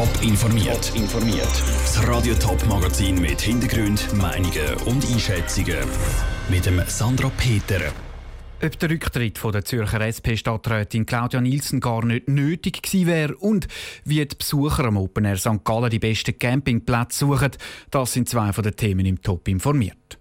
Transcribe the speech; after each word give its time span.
Top 0.00 0.22
informiert. 0.22 0.92
informiert. 0.96 1.62
Das 1.82 2.08
Radio 2.08 2.32
Top 2.36 2.64
Magazin 2.66 3.20
mit 3.20 3.38
Hintergrund, 3.38 4.10
Meinungen 4.14 4.74
und 4.86 5.04
Einschätzungen 5.04 5.76
mit 6.48 6.64
dem 6.64 6.80
Sandra 6.86 7.30
Peter. 7.36 7.92
Ob 8.64 8.78
der 8.78 8.88
Rücktritt 8.88 9.36
von 9.36 9.52
der 9.52 9.66
Zürcher 9.66 10.00
SP-Stadträtin 10.00 11.04
Claudia 11.04 11.42
Nielsen 11.42 11.80
gar 11.80 12.02
nicht 12.06 12.28
nötig 12.28 12.80
gewesen 12.80 13.06
wäre 13.08 13.36
und 13.36 13.68
wie 14.06 14.24
die 14.24 14.36
Besucher 14.36 14.86
am 14.86 14.96
Open 14.96 15.26
Air 15.26 15.36
St. 15.36 15.62
Gallen 15.64 15.90
die 15.90 15.98
besten 15.98 16.38
Campingplätze 16.38 17.18
suchen, 17.18 17.50
das 17.90 18.14
sind 18.14 18.26
zwei 18.26 18.54
von 18.54 18.64
den 18.64 18.76
Themen 18.76 19.04
im 19.04 19.20
Top 19.20 19.48
informiert. 19.48 20.18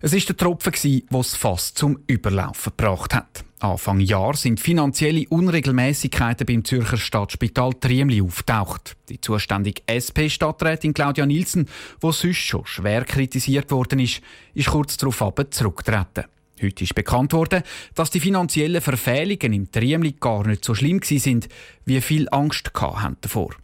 Es 0.00 0.12
ist 0.12 0.28
der 0.28 0.36
Tropfen, 0.36 0.74
der 1.10 1.20
es 1.20 1.34
fast 1.34 1.78
zum 1.78 2.00
Überlaufen 2.06 2.74
gebracht 2.76 3.14
hat. 3.14 3.45
Anfang 3.58 4.00
Jahr 4.00 4.36
sind 4.36 4.60
finanzielle 4.60 5.26
Unregelmäßigkeiten 5.30 6.46
beim 6.46 6.64
Zürcher 6.64 6.98
Stadtspital 6.98 7.72
Triemli 7.74 8.20
auftaucht. 8.20 8.96
Die 9.08 9.20
zuständige 9.20 9.82
SP-Stadträtin 9.88 10.92
Claudia 10.92 11.24
Nielsen, 11.24 11.66
die 12.02 12.12
sonst 12.12 12.36
schon 12.36 12.66
schwer 12.66 13.04
kritisiert 13.04 13.70
worden 13.70 13.98
ist, 13.98 14.20
ist 14.52 14.68
kurz 14.68 14.98
darauf 14.98 15.22
zurückgetreten. 15.50 16.24
Heute 16.62 16.84
ist 16.84 16.94
bekannt 16.94 17.32
worden, 17.32 17.62
dass 17.94 18.10
die 18.10 18.20
finanziellen 18.20 18.80
Verfehlungen 18.82 19.52
im 19.52 19.70
Triemli 19.70 20.16
gar 20.20 20.46
nicht 20.46 20.64
so 20.64 20.74
schlimm 20.74 21.00
sind, 21.02 21.48
wie 21.86 22.00
viel 22.00 22.28
Angst 22.30 22.70
hatten 22.74 23.16
davor. 23.22 23.54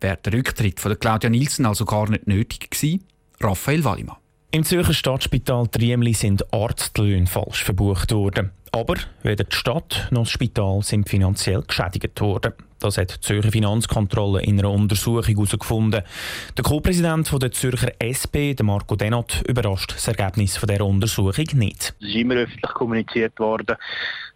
Wäre 0.00 0.18
der 0.24 0.32
Rücktritt 0.32 0.78
von 0.80 0.98
Claudia 0.98 1.28
Nielsen 1.28 1.66
also 1.66 1.84
gar 1.84 2.08
nicht 2.08 2.26
nötig 2.26 2.70
gewesen? 2.70 3.04
Raphael 3.40 3.84
Wallimann. 3.84 4.16
Im 4.52 4.64
Zürcher 4.64 4.94
Stadtspital 4.94 5.68
Triemli 5.68 6.12
sind 6.12 6.52
Arztlöhne 6.52 7.26
falsch 7.28 7.62
verbucht 7.62 8.10
worden. 8.12 8.50
Aber 8.72 8.94
weder 9.22 9.44
die 9.44 9.56
Stadt 9.56 10.08
noch 10.10 10.22
das 10.22 10.30
Spital 10.30 10.82
sind 10.82 11.08
finanziell 11.08 11.62
geschädigt 11.62 12.20
worden. 12.20 12.52
Das 12.80 12.96
hat 12.96 13.14
die 13.14 13.20
Zürcher 13.20 13.52
Finanzkontrolle 13.52 14.42
in 14.42 14.58
einer 14.58 14.70
Untersuchung 14.70 15.22
herausgefunden. 15.24 16.02
Der 16.56 16.64
Co-Präsident 16.64 17.30
der 17.40 17.52
Zürcher 17.52 17.92
SP, 18.00 18.56
Marco 18.62 18.96
Denot, 18.96 19.42
überrascht 19.46 19.92
das 19.94 20.08
Ergebnis 20.08 20.58
dieser 20.58 20.86
Untersuchung 20.86 21.44
nicht. 21.54 21.94
Es 22.00 22.08
ist 22.08 22.14
immer 22.14 22.36
öffentlich 22.36 22.72
kommuniziert 22.72 23.38
worden, 23.38 23.76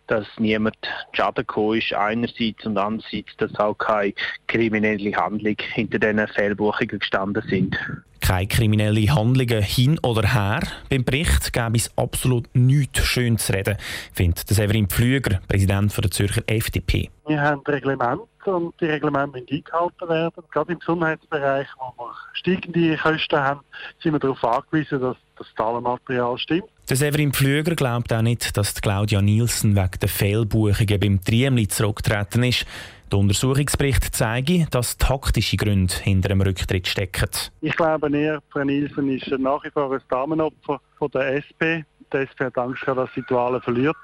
dass 0.08 0.26
niemand 0.38 0.76
Schaden 1.12 1.46
gekommen 1.46 1.78
ist, 1.78 1.94
einerseits 1.94 2.66
und 2.66 2.76
andererseits, 2.76 3.34
dass 3.38 3.54
auch 3.56 3.74
keine 3.74 4.12
kriminelle 4.46 5.16
Handlung 5.16 5.56
hinter 5.72 5.98
diesen 5.98 6.28
Fehlbuchungen 6.28 6.98
gestanden 6.98 7.42
sind. 7.48 7.76
Keine 8.20 8.46
kriminelle 8.46 9.14
Handlungen 9.14 9.62
hin 9.62 9.98
oder 10.02 10.34
her. 10.34 10.60
Beim 10.90 11.04
Bericht 11.04 11.52
gäbe 11.54 11.76
es 11.76 11.90
absolut 11.96 12.46
nichts 12.54 13.06
schön 13.06 13.38
zu 13.38 13.54
reden, 13.54 13.76
findet 14.12 14.46
Severin 14.48 14.88
Pflüger, 14.88 15.40
Präsident 15.48 15.96
der 15.96 16.10
Zürcher 16.10 16.42
FDP. 16.46 17.10
Wir 17.26 17.40
haben 17.40 17.62
Reglemente 17.66 18.26
und 18.44 18.78
die 18.80 18.86
Reglemente 18.86 19.38
müssen 19.38 19.46
eingehalten 19.50 20.08
werden. 20.08 20.44
Gerade 20.50 20.72
im 20.72 20.78
Gesundheitsbereich, 20.78 21.68
wo 21.78 22.02
wir 22.02 22.14
steigende 22.34 22.96
Kosten 22.98 23.38
haben, 23.38 23.60
sind 24.02 24.12
wir 24.12 24.18
darauf 24.18 24.44
angewiesen, 24.44 25.00
dass 25.00 25.16
das 25.38 25.46
Zahlenmaterial 25.56 26.36
stimmt. 26.38 26.68
Der 26.88 26.96
Severin 26.96 27.32
Pflüger 27.32 27.74
glaubt 27.74 28.12
auch 28.12 28.20
nicht, 28.20 28.56
dass 28.58 28.80
Claudia 28.80 29.22
Nielsen 29.22 29.74
wegen 29.74 29.98
der 30.00 30.08
Fehlbuchungen 30.08 31.00
beim 31.00 31.24
Triemli 31.24 31.66
zurückgetreten 31.66 32.44
ist. 32.44 32.66
Der 33.10 33.18
Untersuchungsbericht 33.18 34.14
zeige, 34.14 34.66
dass 34.70 34.98
taktische 34.98 35.56
Gründe 35.56 35.94
hinter 35.94 36.28
dem 36.28 36.42
Rücktritt 36.42 36.86
stecken. 36.86 37.30
Ich 37.62 37.76
glaube 37.76 38.10
eher, 38.16 38.42
Frau 38.50 38.64
Nielsen 38.64 39.08
ist 39.08 39.28
nach 39.38 39.64
wie 39.64 39.70
vor 39.70 39.92
ein 39.92 40.00
Damenopfer 40.10 40.80
von 40.98 41.10
der 41.12 41.36
SP. 41.40 41.86
Die 42.12 42.16
SP 42.20 42.44
hat 42.44 42.58
Angst, 42.58 42.82
dass 42.86 43.08
sie 43.14 43.22
die 43.28 43.34
Wahlen 43.34 43.62
verliert. 43.62 43.96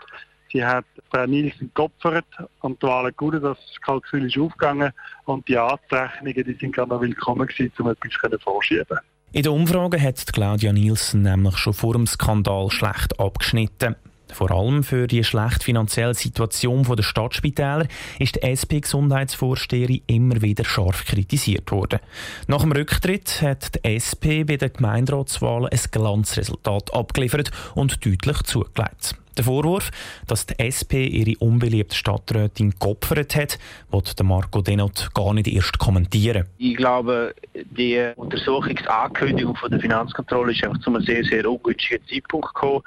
Sie 0.52 0.64
hat 0.64 0.84
Frau 1.10 1.26
Nielsen 1.26 1.70
geopfert 1.74 2.26
und 2.60 2.82
die 2.82 2.86
Wahlen 2.86 3.12
gut, 3.16 3.42
das 3.42 3.58
Kalkül 3.84 4.26
ist 4.26 4.38
aufgegangen 4.38 4.92
und 5.24 5.46
die 5.48 5.56
Anrechnungen 5.56 6.44
die 6.44 6.54
sind 6.54 6.74
gerade 6.74 7.00
willkommen 7.00 7.46
gewesen, 7.46 7.72
um 7.78 7.88
etwas 7.88 8.42
vorschieben 8.42 8.98
in 9.32 9.44
der 9.44 9.52
Umfrage 9.52 10.02
hat 10.02 10.32
Claudia 10.32 10.72
Nielsen 10.72 11.22
nämlich 11.22 11.56
schon 11.56 11.72
vor 11.72 11.92
dem 11.92 12.08
Skandal 12.08 12.68
schlecht 12.68 13.20
abgeschnitten. 13.20 13.94
Vor 14.32 14.50
allem 14.50 14.82
für 14.82 15.06
die 15.06 15.22
schlechte 15.22 15.64
finanzielle 15.64 16.14
Situation 16.14 16.82
der 16.82 17.02
Stadtspitäler 17.04 17.86
ist 18.18 18.36
die 18.36 18.42
SP-Gesundheitsvorsteherin 18.42 20.02
immer 20.08 20.42
wieder 20.42 20.64
scharf 20.64 21.04
kritisiert 21.04 21.70
worden. 21.70 22.00
Nach 22.48 22.62
dem 22.62 22.72
Rücktritt 22.72 23.40
hat 23.42 23.76
die 23.76 23.96
SP 24.02 24.42
bei 24.42 24.56
den 24.56 24.72
Gemeinderatswahlen 24.72 25.68
ein 25.70 25.80
Glanzresultat 25.90 26.92
abgeliefert 26.92 27.52
und 27.76 28.04
deutlich 28.04 28.42
zugelegt. 28.42 29.19
Der 29.36 29.44
Vorwurf, 29.44 29.90
dass 30.26 30.46
die 30.46 30.58
SP 30.58 31.06
ihre 31.06 31.38
unbeliebte 31.38 31.94
Stadträtin 31.94 32.74
geopfert 32.78 33.36
hat, 33.36 33.58
wird 33.90 34.22
Marco 34.22 34.60
Denot 34.60 35.10
gar 35.14 35.32
nicht 35.34 35.46
erst 35.46 35.78
kommentieren. 35.78 36.46
Ich 36.58 36.76
glaube, 36.76 37.34
die 37.54 38.10
Untersuchungsankündigung 38.16 39.56
von 39.56 39.70
der 39.70 39.80
Finanzkontrolle 39.80 40.52
ist 40.52 40.64
einfach 40.64 40.80
zu 40.80 40.90
einem 40.90 41.02
sehr, 41.04 41.24
sehr 41.24 41.50
ungünstigen 41.50 42.06
Zeitpunkt 42.08 42.54
gekommen. 42.54 42.82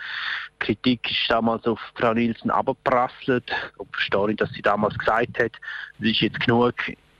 Die 0.61 0.65
Kritik 0.65 1.09
ist 1.09 1.29
damals 1.29 1.65
auf 1.65 1.79
Frau 1.95 2.13
Nielsen 2.13 2.51
abgeprasselt. 2.51 3.51
Ich 3.79 3.87
verstehe, 3.91 4.35
dass 4.35 4.51
sie 4.51 4.61
damals 4.61 4.97
gesagt 4.97 5.39
hat, 5.39 5.51
es 5.99 6.07
ist 6.07 6.21
jetzt 6.21 6.39
genug, 6.39 6.75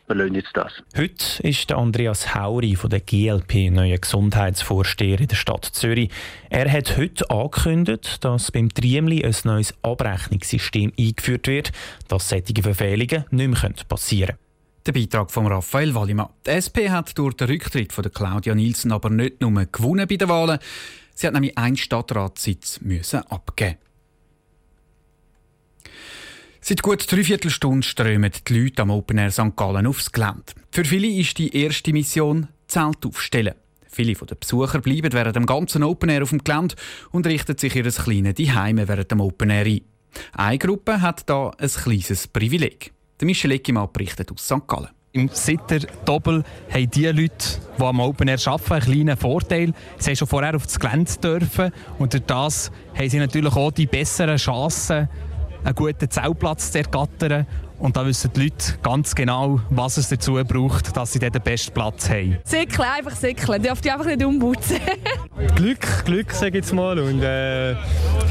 wir 0.08 0.16
lassen 0.16 0.36
jetzt 0.36 0.52
das. 0.54 0.74
Heute 0.98 1.44
ist 1.44 1.70
der 1.70 1.78
Andreas 1.78 2.36
Hauri 2.36 2.76
von 2.76 2.90
der 2.90 3.00
GLP 3.00 3.72
neuer 3.72 3.98
Gesundheitsvorsteher 3.98 5.22
in 5.22 5.28
der 5.28 5.36
Stadt 5.36 5.66
Zürich. 5.66 6.10
Er 6.50 6.70
hat 6.72 6.98
heute 6.98 7.30
angekündigt, 7.30 8.24
dass 8.24 8.52
beim 8.52 8.70
Triemli 8.70 9.24
ein 9.24 9.36
neues 9.46 9.74
Abrechnungssystem 9.82 10.92
eingeführt 11.00 11.48
wird, 11.48 11.72
dass 12.10 12.30
solche 12.30 12.62
Verfehlungen 12.62 13.26
nicht 13.32 13.64
mehr 13.64 13.74
passieren 13.88 14.36
können. 14.36 14.40
Der 14.86 14.92
Beitrag 14.92 15.32
von 15.32 15.48
Raphael 15.48 15.96
Wallimann. 15.96 16.30
Die 16.46 16.50
SP 16.52 16.92
hat 16.92 17.18
durch 17.18 17.36
den 17.36 17.48
Rücktritt 17.48 17.94
von 17.94 18.04
Claudia 18.12 18.54
Nielsen 18.54 18.92
aber 18.92 19.10
nicht 19.10 19.40
nur 19.40 19.52
gewonnen 19.66 20.06
bei 20.08 20.18
den 20.18 20.28
Wahlen, 20.28 20.60
sie 21.16 21.28
hat 21.28 21.34
nämlich 21.34 21.58
einen 21.58 21.78
Stadtratssitz 21.78 22.82
müssen 22.82 23.22
abgeben. 23.30 23.78
Seit 26.66 26.82
gut 26.82 27.12
dreiviertel 27.12 27.52
Stunden 27.52 27.84
strömen 27.84 28.32
die 28.48 28.58
Leute 28.58 28.84
am 28.84 28.90
Open 28.90 29.18
Air 29.18 29.32
St. 29.32 29.54
Gallen 29.58 29.86
aufs 29.86 30.14
Gelände. 30.14 30.54
Für 30.72 30.86
viele 30.86 31.08
ist 31.08 31.38
die 31.38 31.54
erste 31.54 31.92
Mission 31.92 32.48
Zelt 32.68 33.06
aufstellen. 33.06 33.56
Viele 33.92 34.14
der 34.14 34.36
Besucher 34.36 34.80
bleiben 34.80 35.12
während 35.12 35.36
dem 35.36 35.46
ganzen 35.46 35.84
Open 35.84 36.08
Air 36.08 36.24
auf 36.24 36.30
dem 36.30 36.42
Gelände 36.42 36.76
und 37.12 37.28
richten 37.28 37.58
sich 37.58 37.76
ihr 37.76 37.84
kleines 37.84 38.56
Heime 38.56 38.88
während 38.88 39.12
dem 39.12 39.20
Open 39.20 39.50
Air 39.50 39.66
ein. 39.66 39.82
Eine 40.32 40.58
Gruppe 40.58 41.02
hat 41.02 41.30
da 41.30 41.52
ein 41.58 41.68
kleines 41.68 42.30
Privileg. 42.30 42.94
Der 43.20 43.26
Michel 43.26 43.52
Eckimann 43.52 43.90
berichtet 43.92 44.32
aus 44.32 44.46
St. 44.46 44.66
Gallen. 44.66 44.88
Im 45.12 45.28
Sitter 45.28 45.80
Doppel 46.06 46.46
haben 46.74 46.92
die 46.92 47.08
Leute, 47.08 47.60
die 47.78 47.84
am 47.84 48.00
Open 48.00 48.30
Air 48.30 48.40
arbeiten, 48.46 48.74
einen 48.74 48.84
kleinen 48.84 49.18
Vorteil. 49.18 49.74
Sie 49.98 50.12
haben 50.12 50.16
schon 50.16 50.28
vorher 50.30 50.56
auf 50.56 50.64
das 50.64 50.80
Gelände 50.80 51.12
dürfen 51.22 51.74
und 52.00 52.14
durch 52.14 52.24
das 52.24 52.72
haben 52.98 53.10
sie 53.10 53.20
natürlich 53.20 53.54
auch 53.54 53.72
die 53.72 53.86
besseren 53.86 54.38
Chancen, 54.38 55.10
einen 55.64 55.76
guten 55.76 56.10
Zeltplatz 56.10 56.72
zu 56.72 56.80
ergattern. 56.80 57.46
Und 57.80 57.98
da 57.98 58.06
wissen 58.06 58.32
die 58.34 58.44
Leute 58.44 58.76
ganz 58.82 59.14
genau, 59.14 59.60
was 59.70 59.98
es 59.98 60.08
dazu 60.08 60.40
braucht, 60.48 60.96
dass 60.96 61.12
sie 61.12 61.20
dort 61.20 61.36
den 61.36 61.42
besten 61.42 61.74
Platz 61.74 62.10
haben. 62.10 62.38
Säckeln, 62.46 62.88
einfach 62.88 63.16
säckeln. 63.16 63.62
Die 63.62 63.68
dürfen 63.68 63.90
einfach 63.90 64.06
nicht 64.06 64.24
umputzen. 64.24 64.78
Glück, 65.56 66.06
Glück 66.06 66.32
sage 66.32 66.50
ich 66.50 66.56
jetzt 66.64 66.74
mal. 66.74 66.98
Und 66.98 67.22
äh, 67.22 67.76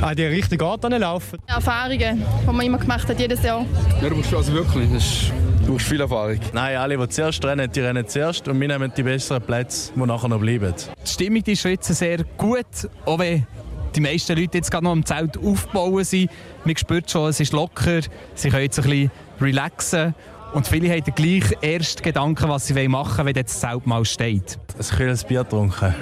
auch 0.00 0.14
die 0.14 0.24
richtige 0.24 0.64
Art 0.64 0.82
laufen. 0.88 1.38
Erfahrungen, 1.46 2.24
die 2.42 2.46
man 2.46 2.64
immer 2.64 2.78
gemacht 2.78 3.06
hat, 3.06 3.20
jedes 3.20 3.42
Jahr. 3.42 3.66
Ja, 4.00 4.08
du 4.08 4.16
musst 4.16 4.32
also 4.32 4.52
wirklich. 4.54 4.90
Das 4.90 5.04
ist, 5.04 5.32
du 5.66 5.72
brauchst 5.72 5.86
viel 5.86 6.00
Erfahrung. 6.00 6.38
Nein, 6.54 6.76
alle, 6.76 6.96
die 6.96 7.08
zuerst 7.08 7.44
rennen, 7.44 7.70
die 7.70 7.80
rennen 7.80 8.08
zuerst 8.08 8.48
und 8.48 8.58
wir 8.58 8.68
nehmen 8.68 8.90
die 8.96 9.02
besseren 9.02 9.42
Plätze, 9.42 9.92
die 9.94 10.00
nachher 10.00 10.28
noch 10.28 10.40
bleiben. 10.40 10.72
Die 11.04 11.10
Stimmung 11.10 11.42
ist 11.44 11.64
jetzt 11.64 11.94
sehr 11.94 12.24
gut, 12.38 12.88
auch 13.04 13.18
wenn 13.18 13.46
die 13.94 14.00
meisten 14.00 14.36
Leute 14.36 14.58
jetzt 14.58 14.70
gerade 14.70 14.84
noch 14.84 14.92
im 14.92 15.04
Zelt 15.04 15.38
aufbauen 15.38 16.04
sind. 16.04 16.30
Man 16.64 16.76
spürt 16.76 17.10
schon, 17.10 17.28
es 17.28 17.40
ist 17.40 17.52
locker, 17.52 18.00
sie 18.34 18.50
können 18.50 18.62
jetzt 18.62 18.78
ein 18.78 18.84
bisschen 18.84 19.10
relaxen. 19.40 20.14
Und 20.52 20.66
viele 20.66 20.90
haben 20.90 21.02
den 21.02 21.14
gleichen 21.14 21.62
ersten 21.62 22.02
Gedanken, 22.02 22.48
was 22.48 22.66
sie 22.66 22.88
machen 22.88 23.18
wollen, 23.18 23.34
wenn 23.34 23.42
das 23.44 23.60
Zelt 23.60 23.86
mal 23.86 24.04
steht. 24.04 24.58
Ein 24.78 24.96
kühles 24.96 25.24
Bier 25.24 25.48
trinken. 25.48 25.94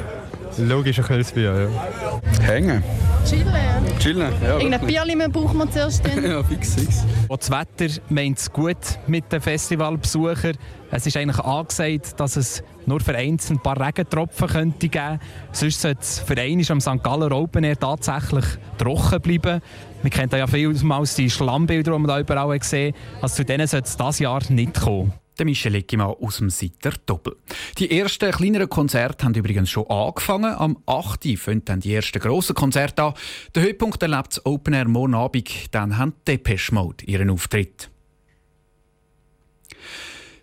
Logisch 0.58 0.98
ein 0.98 1.04
kühles 1.04 1.32
Bier, 1.32 1.68
ja. 1.70 2.46
Hängen. 2.46 2.82
Chillen. 3.24 3.98
Chillen, 3.98 4.32
ja. 4.42 4.58
Irgendein 4.58 4.86
Bierchen 4.86 5.32
braucht 5.32 5.54
man 5.54 5.70
zuerst. 5.70 6.02
ja, 6.22 6.42
fix, 6.42 6.74
fix. 6.74 7.04
das 7.28 7.50
Wetter 7.50 8.00
meint 8.08 8.38
es 8.38 8.52
gut 8.52 8.76
mit 9.06 9.30
den 9.32 9.40
Festivalbesuchern. 9.40 10.56
Es 10.90 11.06
ist 11.06 11.16
eigentlich 11.16 11.38
angesagt, 11.38 12.18
dass 12.18 12.36
es 12.36 12.62
nur 12.86 13.00
vereinzelt 13.00 13.60
ein 13.60 13.62
paar 13.62 13.80
Regentropfen 13.80 14.48
könnte 14.48 14.88
geben. 14.88 15.20
Sonst 15.52 15.80
sollte 15.80 16.00
es 16.00 16.18
für 16.18 16.36
einen 16.36 16.66
am 16.68 16.80
St. 16.80 17.02
Galler 17.02 17.30
Open 17.32 17.64
Air 17.64 17.78
tatsächlich 17.78 18.44
trocken 18.76 19.20
bleiben. 19.20 19.60
Wir 20.02 20.10
kennen 20.10 20.30
ja 20.32 20.46
vielmals 20.46 21.14
die 21.14 21.30
Schlammbilder, 21.30 21.92
die 21.92 21.98
man 21.98 22.08
da 22.08 22.18
überall 22.18 22.58
gesehen 22.58 22.94
Also 23.20 23.36
zu 23.36 23.44
denen 23.44 23.66
sollte 23.66 23.86
es 23.86 23.96
dieses 23.96 24.18
Jahr 24.18 24.40
nicht 24.48 24.80
kommen. 24.80 25.12
Der 25.40 25.46
Michel 25.46 25.74
Eckimann 25.74 26.16
aus 26.20 26.36
dem 26.36 26.50
Sitter 26.50 26.92
Doppel. 27.06 27.34
Die 27.78 27.98
ersten 27.98 28.30
kleineren 28.30 28.68
Konzerte 28.68 29.24
haben 29.24 29.32
übrigens 29.32 29.70
schon 29.70 29.86
angefangen. 29.86 30.54
Am 30.54 30.76
8. 30.84 31.38
fängt 31.38 31.70
dann 31.70 31.80
die 31.80 31.94
ersten 31.94 32.18
grossen 32.18 32.54
Konzerte 32.54 33.04
an. 33.04 33.14
Der 33.54 33.62
Höhepunkt 33.62 34.02
erlebt 34.02 34.32
das 34.32 34.44
Open 34.44 34.74
Air 34.74 34.86
morgen 34.86 35.14
Abend. 35.14 35.48
Dann 35.70 35.96
haben 35.96 36.12
Depeche 36.28 36.74
Mode 36.74 37.06
ihren 37.06 37.30
Auftritt. 37.30 37.88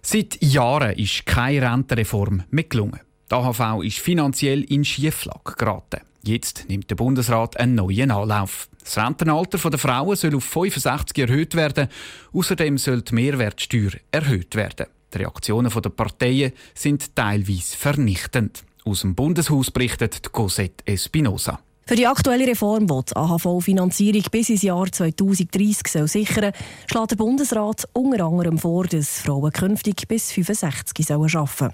Seit 0.02 0.42
Jahren 0.42 0.96
ist 0.96 1.28
keine 1.28 1.72
Rentenreform 1.72 2.46
mehr 2.50 2.64
gelungen. 2.64 3.00
Die 3.30 3.36
AHV 3.36 3.84
ist 3.84 4.00
finanziell 4.00 4.64
in 4.64 4.84
Schieflage 4.84 5.54
geraten. 5.56 6.02
Jetzt 6.27 6.65
nimmt 6.68 6.89
der 6.89 6.97
Bundesrat 6.97 7.57
einen 7.57 7.75
neuen 7.75 8.12
Anlauf. 8.12 8.68
Das 8.83 8.97
Rentenalter 8.97 9.57
der 9.69 9.79
Frauen 9.79 10.18
soll 10.18 10.35
auf 10.35 10.44
65 10.44 11.18
erhöht 11.18 11.56
werden. 11.56 11.88
Außerdem 12.33 12.77
soll 12.77 13.01
die 13.01 13.15
Mehrwertsteuer 13.15 13.91
erhöht 14.12 14.56
werden. 14.56 14.88
Die 15.13 15.19
Reaktionen 15.19 15.71
der 15.71 15.89
Parteien 15.89 16.51
sind 16.74 17.15
teilweise 17.15 17.77
vernichtend. 17.77 18.65
Aus 18.83 19.01
dem 19.01 19.15
Bundeshaus 19.15 19.71
berichtet 19.71 20.33
Cosette 20.33 20.85
Espinosa. 20.85 21.62
Für 21.85 21.95
die 21.95 22.07
aktuelle 22.07 22.45
Reform, 22.45 22.88
die 22.88 23.06
die 23.07 23.15
AHV-Finanzierung 23.15 24.24
bis 24.29 24.50
ins 24.50 24.63
Jahr 24.63 24.91
2030 24.91 25.88
soll 25.88 26.07
sichern 26.09 26.51
soll, 26.51 26.88
schlägt 26.91 27.12
der 27.12 27.15
Bundesrat 27.15 27.88
unter 27.94 28.25
anderem 28.25 28.57
vor, 28.57 28.83
dass 28.83 29.21
Frauen 29.21 29.53
künftig 29.53 30.06
bis 30.09 30.33
65 30.33 31.09
arbeiten 31.09 31.47
sollen. 31.47 31.74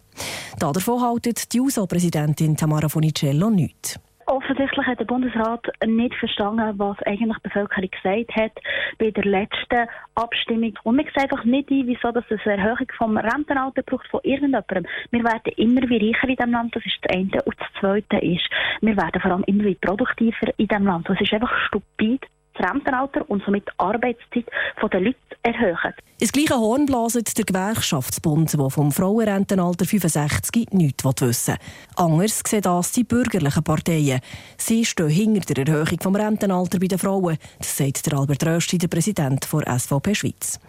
Davon 0.59 1.01
haltet 1.01 1.51
die 1.51 1.59
USO-Präsidentin 1.59 2.55
Tamara 2.55 2.87
Fonicello 2.87 3.49
nichts. 3.49 3.97
Offensichtlich 4.25 4.85
hat 4.85 4.99
der 4.99 5.05
Bundesrat 5.05 5.67
nicht 5.85 6.15
verstanden, 6.15 6.77
was 6.77 6.97
eigentlich 7.03 7.37
die 7.37 7.49
Bevölkerung 7.49 7.89
gesagt 7.89 8.35
hat 8.35 8.51
bei 8.97 9.11
der 9.11 9.25
letzten 9.25 9.87
Abstimmung. 10.15 10.73
Und 10.83 10.95
mir 10.95 11.03
sieht 11.05 11.19
einfach 11.19 11.43
nicht 11.43 11.69
ein, 11.69 11.87
wieso 11.87 12.11
dass 12.11 12.25
es 12.29 12.39
eine 12.45 12.57
Erhöhung 12.57 12.87
vom 12.97 13.17
Rentenalter 13.17 13.83
braucht 13.83 14.07
von 14.07 14.21
irgendjemandem. 14.23 14.85
Wir 15.11 15.23
werden 15.23 15.53
immer 15.57 15.81
wie 15.89 16.09
reicher 16.09 16.29
in 16.29 16.35
diesem 16.35 16.51
Land, 16.51 16.75
das 16.75 16.85
ist 16.85 16.97
das 17.01 17.15
eine. 17.15 17.41
Und 17.43 17.55
das 17.59 17.67
zweite 17.79 18.17
ist, 18.17 18.49
wir 18.81 18.95
werden 18.95 19.21
vor 19.21 19.31
allem 19.31 19.43
immer 19.45 19.65
wie 19.65 19.75
produktiver 19.75 20.47
in 20.57 20.67
diesem 20.67 20.85
Land. 20.85 21.09
Das 21.09 21.19
ist 21.19 21.33
einfach 21.33 21.53
stupid 21.67 22.21
das 22.53 22.69
Rentenalter 22.69 23.29
und 23.29 23.43
somit 23.45 23.67
die 23.67 23.71
Arbeitszeit 23.77 24.45
der 24.91 24.99
Leute 24.99 25.17
erhöhen. 25.43 25.93
Ins 26.19 26.31
gleiche 26.31 26.55
Horn 26.55 26.85
blaset 26.85 27.37
der 27.37 27.43
Gewerkschaftsbund, 27.43 28.53
der 28.53 28.69
vom 28.69 28.91
Frauenrentenalter 28.91 29.85
65 29.85 30.71
nichts 30.71 31.03
wissen 31.03 31.53
will. 31.53 31.57
Anders 31.97 32.41
sehen 32.47 32.61
das 32.61 32.93
die 32.93 33.03
bürgerlichen 33.03 33.63
Parteien. 33.63 34.21
Sie 34.57 34.85
stehen 34.85 35.09
hinter 35.09 35.53
der 35.53 35.67
Erhöhung 35.67 35.97
des 35.97 36.25
Rentenalters 36.25 36.79
bei 36.79 36.87
den 36.87 36.97
Frauen, 36.97 37.37
das 37.57 37.77
sagt 37.77 38.05
der 38.05 38.19
Albert 38.19 38.45
Rösti, 38.45 38.77
der 38.77 38.87
Präsident 38.87 39.45
der 39.51 39.79
SVP 39.79 40.15
Schweiz. 40.15 40.59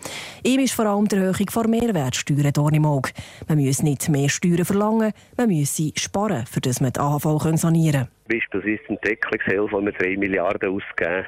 Ihm 0.43 0.61
ist 0.61 0.75
vor 0.75 0.87
allem 0.87 1.07
die 1.07 1.17
Erhöhung 1.17 1.47
der 1.55 1.69
Mehrwertsteuer 1.69 2.51
dort 2.51 2.75
im 2.75 2.87
Auge. 2.87 3.11
Man 3.47 3.59
müsse 3.59 3.85
nicht 3.85 4.09
mehr 4.09 4.29
Steuern 4.29 4.65
verlangen, 4.65 5.13
man 5.37 5.49
müsse 5.49 5.93
sparen, 5.95 6.47
für 6.47 6.61
das 6.61 6.81
man 6.81 6.93
die 6.93 7.01
AHV 7.01 7.57
sanieren 7.57 8.07
kann. 8.07 8.09
Beispielsweise 8.29 8.89
Entwicklungshilfe, 8.89 9.73
wo 9.73 9.81
wir 9.83 9.93
3 9.93 10.17
Milliarden 10.17 10.71
ausgeben, 10.71 11.27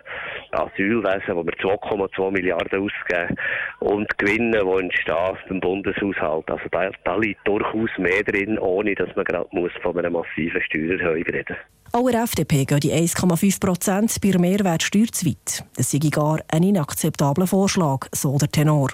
Asylwesen, 0.52 1.36
wo 1.36 1.44
wir 1.44 1.52
2,2 1.52 2.30
Milliarden 2.30 2.80
ausgeben 2.80 3.36
und 3.80 4.18
Gewinne, 4.18 4.62
die 4.64 4.82
entstehen 4.82 5.38
beim 5.48 5.60
Bundeshaushalt. 5.60 6.50
Also 6.50 6.64
da, 6.70 6.90
da 7.04 7.16
liegt 7.16 7.46
durchaus 7.46 7.90
mehr 7.98 8.22
drin, 8.24 8.58
ohne 8.58 8.94
dass 8.94 9.14
man 9.14 9.24
gerade 9.24 9.48
muss 9.52 9.72
von 9.82 9.98
einer 9.98 10.10
massiven 10.10 10.62
Steuererhöhung 10.62 11.22
reden 11.24 11.56
Auch 11.92 12.10
der 12.10 12.22
FDP 12.22 12.64
gehen 12.64 12.80
die 12.80 12.92
1,5 12.92 13.60
Prozent 13.60 14.20
bei 14.22 14.30
der 14.30 14.40
Mehrwertsteuer 14.40 15.06
zu 15.12 15.26
weit. 15.26 15.64
Das 15.76 15.90
sei 15.90 15.98
gar 16.10 16.40
ein 16.50 16.62
inakzeptabler 16.62 17.46
Vorschlag, 17.46 18.06
so 18.12 18.38
der 18.38 18.50
Tenor. 18.50 18.88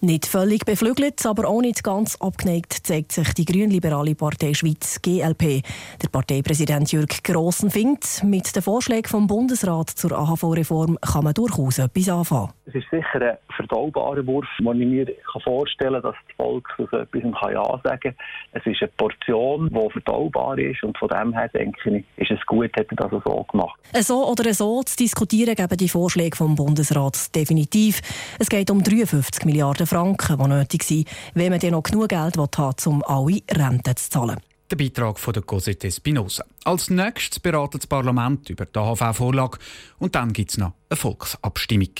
Nicht 0.00 0.26
völlig 0.26 0.64
beflügelt, 0.64 1.26
aber 1.26 1.48
auch 1.48 1.60
nicht 1.60 1.82
ganz 1.82 2.14
abgeneigt 2.20 2.72
zeigt 2.72 3.10
sich 3.10 3.34
die 3.34 3.44
grünliberale 3.44 4.14
Partei 4.14 4.54
Schweiz 4.54 5.02
GLP. 5.02 5.64
Der 6.00 6.08
Parteipräsident 6.12 6.92
Jürg 6.92 7.24
Grossen 7.24 7.68
findet, 7.68 8.22
mit 8.22 8.54
den 8.54 8.62
Vorschlägen 8.62 9.08
vom 9.08 9.26
Bundesrat 9.26 9.90
zur 9.90 10.12
AHV-Reform 10.12 10.98
kann 11.00 11.24
man 11.24 11.34
durchaus 11.34 11.80
etwas 11.80 12.08
anfangen. 12.10 12.52
Es 12.66 12.76
ist 12.76 12.86
sicher 12.92 13.20
ein 13.20 13.38
verdaubarer 13.56 14.24
Wurf, 14.24 14.46
den 14.60 14.80
ich 14.80 14.86
mir 14.86 15.06
vorstellen 15.42 15.94
kann, 15.94 16.02
dass 16.02 16.14
das 16.28 16.36
Volk 16.36 16.68
so 16.76 16.84
etwas 16.96 17.52
Ja 17.52 17.80
sagen 17.82 18.00
kann. 18.00 18.14
Es 18.52 18.64
ist 18.66 18.80
eine 18.80 18.92
Portion, 18.96 19.68
die 19.68 19.90
verdaubar 19.90 20.58
ist 20.58 20.84
und 20.84 20.96
von 20.96 21.08
dem 21.08 21.32
her 21.32 21.48
denke 21.48 21.90
ich, 21.90 22.04
ist 22.16 22.30
es 22.30 22.46
gut, 22.46 22.70
hätte 22.76 22.94
das 22.94 23.10
so 23.10 23.46
gemacht. 23.50 23.80
So 23.98 24.28
oder 24.28 24.54
so 24.54 24.80
zu 24.84 24.96
diskutieren 24.96 25.56
geben 25.56 25.76
die 25.76 25.88
Vorschläge 25.88 26.36
vom 26.36 26.54
Bundesrat 26.54 27.34
definitiv. 27.34 28.00
Es 28.38 28.48
geht 28.48 28.70
um 28.70 28.80
53 28.80 29.44
Milliarden 29.44 29.87
Franken, 29.88 30.38
die 30.38 30.48
nötig 30.48 30.82
sind, 30.82 31.08
wenn 31.34 31.50
man 31.50 31.60
dann 31.60 31.72
noch 31.72 31.82
genug 31.82 32.08
Geld 32.08 32.36
hat, 32.36 32.86
um 32.86 33.02
alle 33.04 33.40
Renten 33.50 33.96
zu 33.96 34.10
zahlen. 34.10 34.36
Der 34.70 34.76
Beitrag 34.76 35.18
von 35.18 35.32
der 35.32 35.42
Cosette 35.42 35.90
Spinoza. 35.90 36.44
Als 36.64 36.90
nächstes 36.90 37.40
beratet 37.40 37.82
das 37.82 37.86
Parlament 37.86 38.50
über 38.50 38.66
die 38.66 38.78
AHV-Vorlage 38.78 39.58
und 39.98 40.14
dann 40.14 40.32
gibt 40.32 40.50
es 40.50 40.58
noch 40.58 40.72
eine 40.90 40.96
Volksabstimmung. 40.96 41.94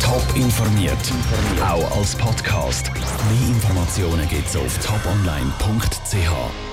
Top 0.00 0.36
informiert, 0.36 1.12
auch 1.60 1.96
als 1.96 2.14
Podcast. 2.14 2.92
Mehr 2.94 3.48
Informationen 3.48 4.28
gibt 4.28 4.46
es 4.46 4.56
auf 4.56 4.78
toponline.ch. 4.78 6.71